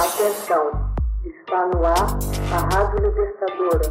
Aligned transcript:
Atenção, 0.00 0.64
está 1.26 1.68
no 1.74 1.84
ar 1.84 2.08
a 2.54 2.58
Rádio 2.74 3.06
Libertadora. 3.06 3.84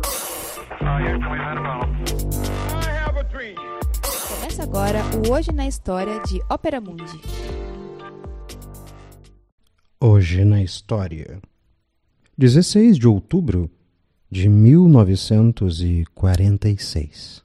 Começa 4.27 4.63
agora 4.63 5.03
o 5.15 5.29
Hoje 5.31 5.51
na 5.51 5.67
História 5.67 6.19
de 6.23 6.41
Ópera 6.49 6.81
Mundi. 6.81 7.21
Hoje 10.01 10.43
na 10.43 10.63
História. 10.63 11.39
16 12.35 12.97
de 12.97 13.07
outubro 13.07 13.69
de 14.31 14.49
1946. 14.49 17.43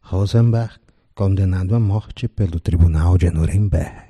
Rosenberg 0.00 0.72
condenado 1.14 1.74
à 1.74 1.80
morte 1.80 2.26
pelo 2.28 2.58
Tribunal 2.58 3.18
de 3.18 3.30
Nuremberg. 3.30 4.07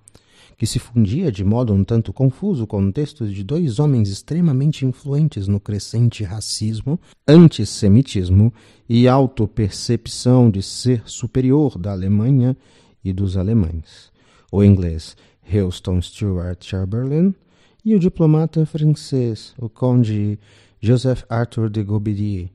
que 0.59 0.67
se 0.67 0.79
fundia 0.79 1.33
de 1.33 1.43
modo 1.43 1.73
um 1.73 1.85
tanto 1.85 2.13
confuso 2.13 2.67
com 2.67 2.91
textos 2.91 3.33
de 3.33 3.43
dois 3.43 3.79
homens 3.79 4.11
extremamente 4.11 4.85
influentes 4.85 5.49
no 5.49 5.59
crescente 5.59 6.23
racismo, 6.23 7.01
antissemitismo 7.27 8.53
e 8.87 9.09
autopercepção 9.09 10.51
de 10.51 10.63
ser 10.63 11.03
superior 11.07 11.79
da 11.79 11.93
Alemanha 11.93 12.55
e 13.03 13.11
dos 13.13 13.39
alemães. 13.39 14.11
O 14.53 14.63
inglês 14.63 15.17
Houston 15.51 16.01
Stuart 16.03 16.63
Chamberlain 16.63 17.35
e 17.87 17.95
o 17.95 18.01
diplomata 18.01 18.67
francês, 18.67 19.55
o 19.57 19.69
conde 19.69 20.41
Joseph 20.81 21.23
Arthur 21.29 21.71
de 21.71 21.85
Gobidier. 21.85 22.51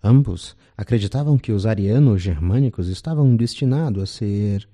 Ambos 0.00 0.56
acreditavam 0.76 1.36
que 1.36 1.50
os 1.50 1.66
arianos 1.66 2.22
germânicos 2.22 2.86
estavam 2.86 3.34
destinados 3.34 4.00
a 4.00 4.06
ser 4.06 4.68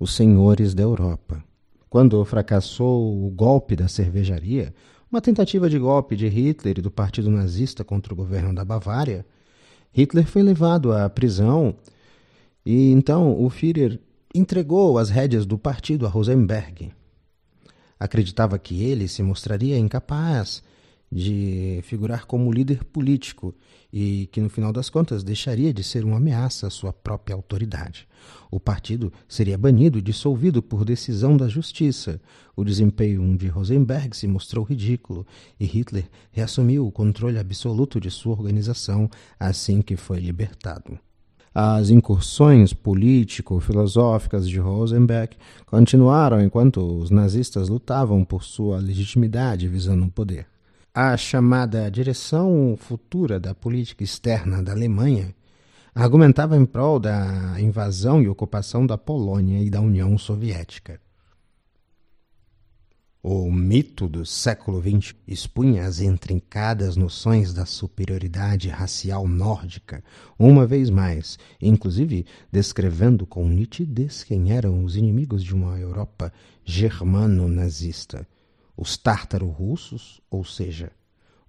os 0.00 0.14
senhores 0.14 0.72
da 0.72 0.82
Europa. 0.82 1.44
Quando 1.90 2.24
fracassou 2.24 3.22
o 3.22 3.28
golpe 3.28 3.76
da 3.76 3.86
cervejaria, 3.86 4.74
uma 5.12 5.20
tentativa 5.20 5.68
de 5.68 5.78
golpe 5.78 6.16
de 6.16 6.26
Hitler 6.26 6.78
e 6.78 6.82
do 6.82 6.90
Partido 6.90 7.30
Nazista 7.30 7.84
contra 7.84 8.14
o 8.14 8.16
governo 8.16 8.54
da 8.54 8.64
Bavária, 8.64 9.26
Hitler 9.92 10.26
foi 10.26 10.42
levado 10.42 10.90
à 10.90 11.06
prisão 11.10 11.76
e 12.64 12.92
então 12.92 13.38
o 13.38 13.50
Führer 13.50 14.00
entregou 14.34 14.96
as 14.96 15.10
rédeas 15.10 15.44
do 15.44 15.58
partido 15.58 16.06
a 16.06 16.08
Rosenberg. 16.08 16.96
Acreditava 17.98 18.58
que 18.58 18.82
ele 18.82 19.08
se 19.08 19.22
mostraria 19.22 19.78
incapaz 19.78 20.62
de 21.10 21.80
figurar 21.84 22.26
como 22.26 22.52
líder 22.52 22.84
político 22.84 23.54
e 23.90 24.28
que, 24.30 24.40
no 24.40 24.50
final 24.50 24.72
das 24.72 24.90
contas, 24.90 25.24
deixaria 25.24 25.72
de 25.72 25.82
ser 25.82 26.04
uma 26.04 26.18
ameaça 26.18 26.66
à 26.66 26.70
sua 26.70 26.92
própria 26.92 27.34
autoridade. 27.34 28.06
O 28.50 28.60
partido 28.60 29.12
seria 29.26 29.56
banido 29.56 29.98
e 29.98 30.02
dissolvido 30.02 30.62
por 30.62 30.84
decisão 30.84 31.36
da 31.36 31.48
justiça. 31.48 32.20
O 32.54 32.62
desempenho 32.62 33.36
de 33.36 33.48
Rosenberg 33.48 34.14
se 34.14 34.26
mostrou 34.26 34.64
ridículo 34.64 35.26
e 35.58 35.64
Hitler 35.64 36.08
reassumiu 36.30 36.86
o 36.86 36.92
controle 36.92 37.38
absoluto 37.38 37.98
de 37.98 38.10
sua 38.10 38.32
organização 38.32 39.08
assim 39.40 39.80
que 39.80 39.96
foi 39.96 40.20
libertado. 40.20 40.98
As 41.54 41.90
incursões 41.90 42.72
político-filosóficas 42.72 44.48
de 44.48 44.58
Rosenberg 44.58 45.36
continuaram 45.66 46.40
enquanto 46.40 46.78
os 46.80 47.10
nazistas 47.10 47.68
lutavam 47.68 48.24
por 48.24 48.44
sua 48.44 48.78
legitimidade 48.78 49.66
visando 49.66 50.04
o 50.04 50.10
poder. 50.10 50.46
A 50.94 51.16
chamada 51.16 51.90
direção 51.90 52.76
futura 52.76 53.38
da 53.38 53.54
política 53.54 54.04
externa 54.04 54.62
da 54.62 54.72
Alemanha 54.72 55.34
argumentava 55.94 56.56
em 56.56 56.64
prol 56.64 56.98
da 56.98 57.56
invasão 57.58 58.22
e 58.22 58.28
ocupação 58.28 58.86
da 58.86 58.96
Polônia 58.96 59.62
e 59.62 59.70
da 59.70 59.80
União 59.80 60.16
Soviética. 60.16 61.00
O 63.20 63.50
mito 63.50 64.08
do 64.08 64.24
século 64.24 64.80
XX 64.80 65.12
expunha 65.26 65.86
as 65.86 65.98
intrincadas 65.98 66.94
noções 66.94 67.52
da 67.52 67.66
superioridade 67.66 68.68
racial 68.68 69.26
nórdica, 69.26 70.04
uma 70.38 70.64
vez 70.64 70.88
mais, 70.88 71.36
inclusive 71.60 72.24
descrevendo 72.52 73.26
com 73.26 73.48
nitidez 73.48 74.22
quem 74.22 74.52
eram 74.52 74.84
os 74.84 74.94
inimigos 74.94 75.42
de 75.42 75.52
uma 75.52 75.76
Europa 75.80 76.32
germano-nazista: 76.64 78.24
os 78.76 78.96
tártaro-russos, 78.96 80.20
ou 80.30 80.44
seja, 80.44 80.92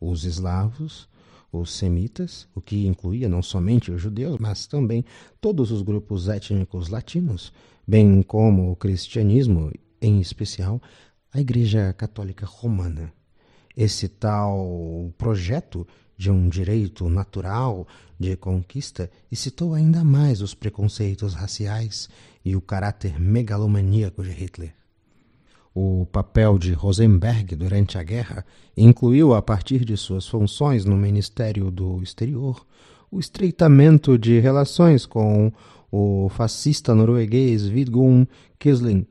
os 0.02 0.24
eslavos, 0.24 1.08
os 1.52 1.72
semitas, 1.72 2.48
o 2.56 2.62
que 2.62 2.88
incluía 2.88 3.30
não 3.30 3.44
somente 3.44 3.92
os 3.92 4.02
judeus, 4.02 4.38
mas 4.40 4.66
também 4.66 5.06
todos 5.40 5.72
os 5.72 5.84
grupos 5.84 6.30
étnicos 6.30 6.90
latinos, 6.90 7.54
bem 7.88 8.24
como 8.24 8.72
o 8.72 8.76
cristianismo, 8.76 9.72
em 10.02 10.20
especial 10.20 10.82
a 11.32 11.40
Igreja 11.40 11.94
Católica 11.94 12.46
Romana. 12.46 13.14
Esse 13.78 14.10
tal 14.10 15.14
projeto 15.18 15.88
de 16.18 16.32
um 16.32 16.50
direito 16.50 17.08
natural 17.08 17.88
de 18.20 18.36
conquista 18.36 19.10
excitou 19.32 19.74
ainda 19.74 20.04
mais 20.04 20.42
os 20.42 20.54
preconceitos 20.54 21.34
raciais 21.34 22.10
e 22.44 22.56
o 22.56 22.62
caráter 22.62 23.20
megalomaníaco 23.20 24.24
de 24.24 24.32
Hitler. 24.32 24.74
O 25.74 26.08
papel 26.12 26.58
de 26.58 26.74
Rosenberg 26.74 27.56
durante 27.56 27.98
a 27.98 28.04
guerra 28.04 28.44
incluiu, 28.76 29.34
a 29.34 29.42
partir 29.42 29.86
de 29.86 29.96
suas 29.96 30.28
funções 30.28 30.84
no 30.84 30.98
Ministério 30.98 31.70
do 31.70 32.02
Exterior, 32.02 32.66
o 33.12 33.20
estreitamento 33.20 34.18
de 34.18 34.40
relações 34.40 35.06
com 35.06 35.54
o 35.92 36.28
fascista 36.30 36.94
norueguês 36.94 37.66
Vidkun 37.66 38.26
Quisling, 38.58 39.06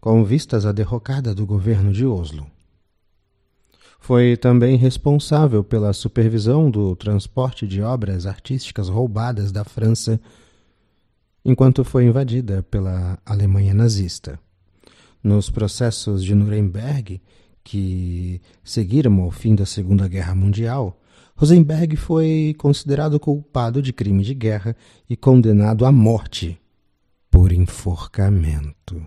com 0.00 0.24
vistas 0.24 0.64
à 0.64 0.72
derrocada 0.72 1.34
do 1.34 1.44
governo 1.44 1.92
de 1.92 2.06
Oslo. 2.06 2.46
Foi 4.00 4.36
também 4.36 4.76
responsável 4.76 5.62
pela 5.62 5.92
supervisão 5.92 6.70
do 6.70 6.96
transporte 6.96 7.66
de 7.66 7.82
obras 7.82 8.24
artísticas 8.26 8.88
roubadas 8.88 9.52
da 9.52 9.62
França 9.62 10.18
enquanto 11.44 11.84
foi 11.84 12.06
invadida 12.06 12.62
pela 12.62 13.18
Alemanha 13.26 13.74
nazista. 13.74 14.40
Nos 15.22 15.50
processos 15.50 16.24
de 16.24 16.34
Nuremberg, 16.34 17.20
que 17.62 18.40
seguiram 18.64 19.20
ao 19.20 19.30
fim 19.30 19.54
da 19.54 19.66
Segunda 19.66 20.08
Guerra 20.08 20.34
Mundial, 20.34 20.98
Rosenberg 21.36 21.96
foi 21.96 22.54
considerado 22.58 23.20
culpado 23.20 23.82
de 23.82 23.92
crime 23.92 24.22
de 24.22 24.34
guerra 24.34 24.74
e 25.08 25.16
condenado 25.16 25.84
à 25.84 25.92
morte 25.92 26.58
por 27.30 27.52
enforcamento. 27.52 29.06